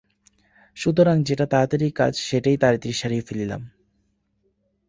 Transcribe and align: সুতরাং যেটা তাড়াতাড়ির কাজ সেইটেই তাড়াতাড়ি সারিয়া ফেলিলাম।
সুতরাং 0.77 1.15
যেটা 1.23 1.45
তাড়াতাড়ির 1.45 1.93
কাজ 1.93 2.13
সেইটেই 2.19 2.57
তাড়াতাড়ি 2.57 2.93
সারিয়া 2.93 3.27
ফেলিলাম। 3.27 3.61